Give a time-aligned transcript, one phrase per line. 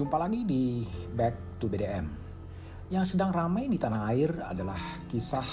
[0.00, 0.80] Jumpa lagi di
[1.12, 2.08] Back to BDM.
[2.88, 5.44] Yang sedang ramai di tanah air adalah kisah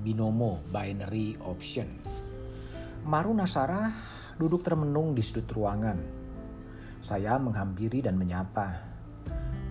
[0.00, 2.00] binomo binary option.
[3.04, 3.92] Maru Nasara
[4.40, 6.00] duduk termenung di sudut ruangan.
[7.04, 8.80] Saya menghampiri dan menyapa.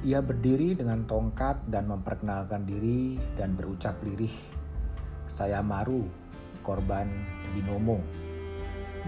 [0.06, 4.38] Ia berdiri dengan tongkat dan memperkenalkan diri dan berucap lirih.
[5.26, 6.06] Saya Maru,
[6.62, 7.10] korban
[7.58, 7.98] binomo.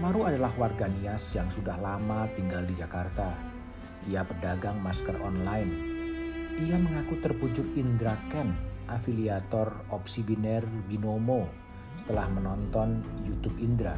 [0.02, 3.53] Maru adalah warga Nias yang sudah lama tinggal di Jakarta
[4.08, 5.72] ia pedagang masker online.
[6.60, 8.54] Ia mengaku terpujuk Indra Ken,
[8.86, 11.48] afiliator opsi biner Binomo
[11.96, 13.96] setelah menonton YouTube Indra.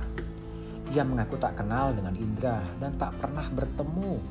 [0.95, 4.23] Ia mengaku tak kenal dengan Indra dan tak pernah bertemu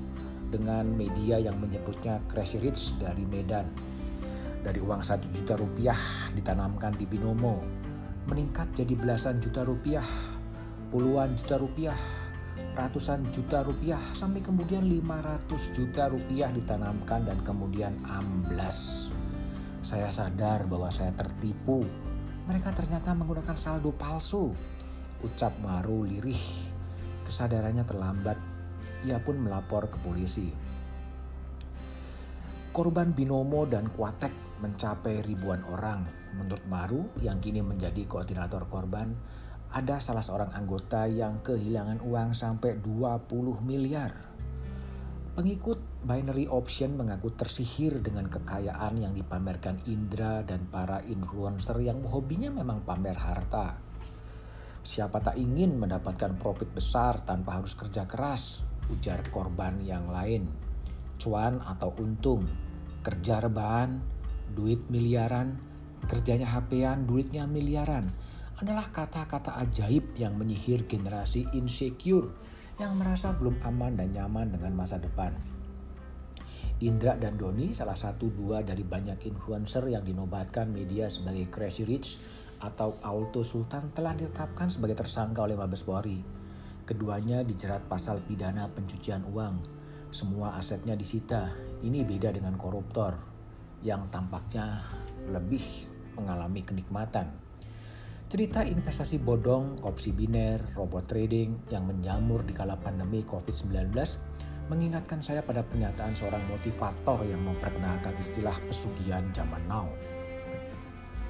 [0.47, 3.67] dengan media yang menyebutnya Crazy Rich dari Medan.
[4.63, 5.99] Dari uang satu juta rupiah
[6.33, 7.61] ditanamkan di Binomo,
[8.25, 10.05] meningkat jadi belasan juta rupiah,
[10.89, 11.97] puluhan juta rupiah,
[12.75, 19.07] ratusan juta rupiah sampai kemudian 500 juta rupiah ditanamkan dan kemudian amblas.
[19.79, 21.87] Saya sadar bahwa saya tertipu.
[22.45, 24.51] Mereka ternyata menggunakan saldo palsu.
[25.23, 26.41] Ucap Maru lirih.
[27.23, 28.37] Kesadarannya terlambat.
[29.07, 30.51] Ia pun melapor ke polisi.
[32.75, 36.03] Korban binomo dan kuatek mencapai ribuan orang.
[36.35, 39.15] Menurut Maru yang kini menjadi koordinator korban,
[39.75, 43.27] ada salah seorang anggota yang kehilangan uang sampai 20
[43.59, 44.15] miliar.
[45.35, 52.55] Pengikut binary option mengaku tersihir dengan kekayaan yang dipamerkan Indra dan para influencer yang hobinya
[52.55, 53.75] memang pamer harta.
[54.79, 60.47] Siapa tak ingin mendapatkan profit besar tanpa harus kerja keras, ujar korban yang lain.
[61.19, 62.47] Cuan atau untung,
[63.03, 63.99] kerja rebahan,
[64.55, 65.59] duit miliaran,
[66.07, 68.07] kerjanya HP-an, duitnya miliaran
[68.55, 72.31] adalah kata-kata ajaib yang menyihir generasi insecure
[72.79, 75.35] yang merasa belum aman dan nyaman dengan masa depan.
[76.83, 82.19] Indra dan Doni salah satu dua dari banyak influencer yang dinobatkan media sebagai Crazy Rich
[82.59, 86.19] atau Auto Sultan telah ditetapkan sebagai tersangka oleh Mabes Polri.
[86.83, 89.55] Keduanya dijerat pasal pidana pencucian uang.
[90.11, 91.51] Semua asetnya disita.
[91.79, 93.15] Ini beda dengan koruptor
[93.83, 94.83] yang tampaknya
[95.31, 95.63] lebih
[96.15, 97.44] mengalami kenikmatan.
[98.25, 103.93] Cerita investasi bodong, opsi biner, robot trading yang menjamur di kala pandemi COVID-19
[104.65, 109.85] mengingatkan saya pada pernyataan seorang motivator yang memperkenalkan istilah pesugihan zaman now.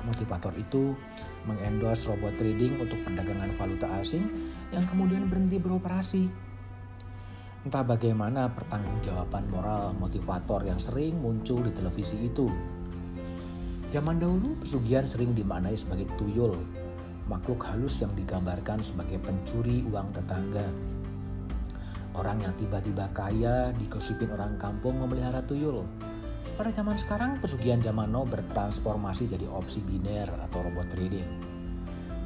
[0.08, 0.96] Motivator itu
[1.44, 4.32] mengendorse robot trading untuk perdagangan valuta asing
[4.72, 6.32] yang kemudian berhenti beroperasi.
[7.68, 12.48] Entah bagaimana pertanggungjawaban moral motivator yang sering muncul di televisi itu.
[13.92, 16.85] Zaman dahulu pesugihan sering dimaknai sebagai tuyul
[17.26, 20.66] makhluk halus yang digambarkan sebagai pencuri uang tetangga.
[22.16, 25.84] Orang yang tiba-tiba kaya dikosipin orang kampung memelihara tuyul.
[26.56, 31.28] Pada zaman sekarang, pesugihan zaman now bertransformasi jadi opsi biner atau robot trading.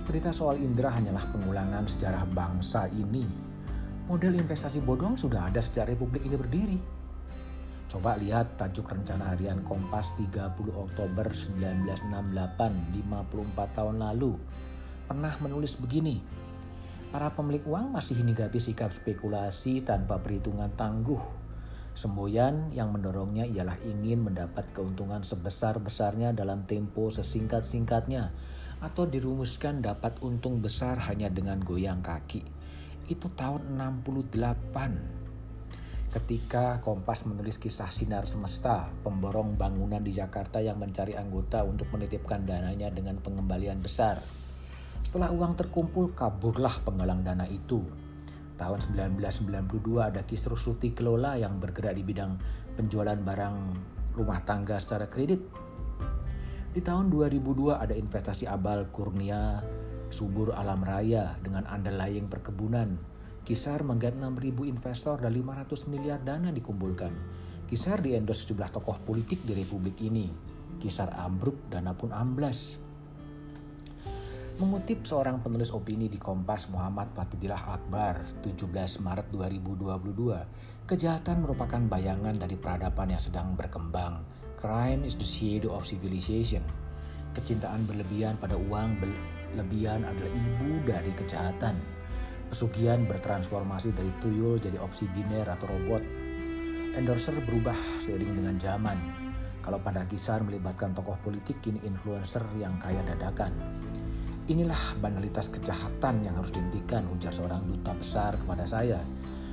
[0.06, 3.26] Cerita soal Indra hanyalah pengulangan sejarah bangsa ini.
[4.06, 6.80] Model investasi bodong sudah ada sejak Republik ini berdiri.
[7.90, 14.38] Coba lihat tajuk rencana harian Kompas 30 Oktober 1968, 54 tahun lalu
[15.10, 16.22] pernah menulis begini.
[17.10, 21.18] Para pemilik uang masih hinggapi sikap spekulasi tanpa perhitungan tangguh.
[21.98, 28.30] Semboyan yang mendorongnya ialah ingin mendapat keuntungan sebesar-besarnya dalam tempo sesingkat-singkatnya
[28.86, 32.46] atau dirumuskan dapat untung besar hanya dengan goyang kaki.
[33.10, 35.20] Itu tahun 68
[36.10, 42.46] ketika Kompas menulis kisah Sinar Semesta, pemborong bangunan di Jakarta yang mencari anggota untuk menitipkan
[42.50, 44.39] dananya dengan pengembalian besar.
[45.10, 47.82] Setelah uang terkumpul, kaburlah penggalang dana itu.
[48.62, 52.38] Tahun 1992 ada Kisru Suti Kelola yang bergerak di bidang
[52.78, 53.58] penjualan barang
[54.14, 55.42] rumah tangga secara kredit.
[56.70, 59.66] Di tahun 2002 ada investasi abal Kurnia
[60.14, 62.94] Subur Alam Raya dengan underlying perkebunan.
[63.42, 67.10] Kisar menggait 6.000 investor dan 500 miliar dana dikumpulkan.
[67.66, 70.30] Kisar diendos sejumlah tokoh politik di republik ini.
[70.78, 72.89] Kisar ambruk, dana pun amblas.
[74.60, 78.68] Mengutip seorang penulis opini di Kompas Muhammad Fatidillah Akbar 17
[79.00, 84.20] Maret 2022, kejahatan merupakan bayangan dari peradaban yang sedang berkembang.
[84.60, 86.60] Crime is the shadow of civilization.
[87.32, 91.80] Kecintaan berlebihan pada uang berlebihan adalah ibu dari kejahatan.
[92.52, 96.04] Pesugihan bertransformasi dari tuyul jadi opsi biner atau robot.
[97.00, 99.00] Endorser berubah seiring dengan zaman.
[99.64, 103.56] Kalau pada kisah melibatkan tokoh politik, kini influencer yang kaya dadakan.
[104.50, 108.98] Inilah banalitas kejahatan yang harus dihentikan, ujar seorang duta besar kepada saya.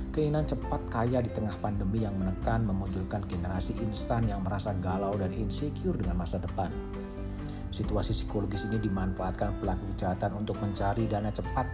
[0.09, 5.29] Keinginan cepat kaya di tengah pandemi yang menekan memunculkan generasi instan yang merasa galau dan
[5.37, 6.73] insecure dengan masa depan.
[7.69, 11.69] Situasi psikologis ini dimanfaatkan pelaku kejahatan untuk mencari dana cepat.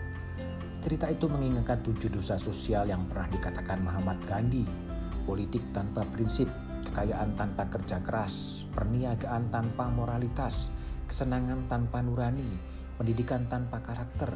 [0.84, 4.68] Cerita itu mengingatkan tujuh dosa sosial yang pernah dikatakan Muhammad Gandhi.
[5.24, 6.52] Politik tanpa prinsip,
[6.92, 10.76] kekayaan tanpa kerja keras, perniagaan tanpa moralitas,
[11.08, 14.34] kesenangan tanpa nurani, pendidikan tanpa karakter,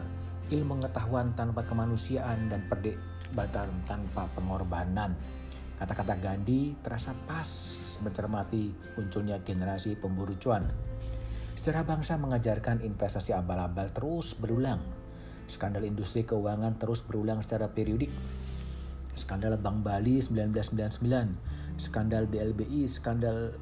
[0.50, 5.14] ilmu pengetahuan tanpa kemanusiaan, dan perdebatan tanpa pengorbanan.
[5.78, 7.46] Kata-kata Gandhi terasa pas
[8.02, 10.66] mencermati munculnya generasi pemburu cuan.
[11.54, 14.82] Sejarah bangsa mengajarkan investasi abal-abal terus berulang.
[15.46, 18.10] Skandal industri keuangan terus berulang secara periodik.
[19.14, 23.58] Skandal Bank Bali 1999, skandal BLBI, skandal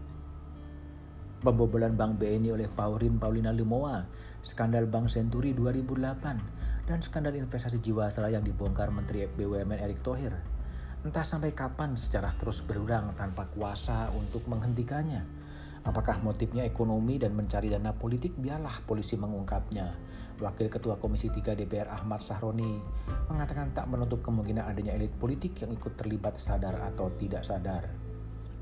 [1.46, 4.04] pembobolan Bank BNI oleh Paurin Paulina Limoa,
[4.46, 10.38] skandal Bank Senturi 2008, dan skandal investasi Jiwasraya yang dibongkar Menteri BUMN Erick Thohir.
[11.02, 15.26] Entah sampai kapan sejarah terus berulang tanpa kuasa untuk menghentikannya.
[15.86, 18.38] Apakah motifnya ekonomi dan mencari dana politik?
[18.38, 19.98] Biarlah polisi mengungkapnya.
[20.38, 22.82] Wakil Ketua Komisi 3 DPR Ahmad Sahroni
[23.30, 27.86] mengatakan tak menutup kemungkinan adanya elit politik yang ikut terlibat sadar atau tidak sadar.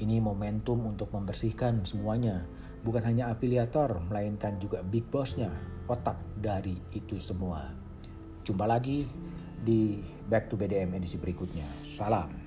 [0.01, 2.44] Ini momentum untuk membersihkan semuanya,
[2.81, 5.54] bukan hanya afiliator, melainkan juga big bossnya,
[5.86, 7.69] otak dari itu semua.
[8.44, 9.06] Jumpa lagi
[9.63, 11.66] di Back to BDM edisi berikutnya.
[11.86, 12.43] Salam.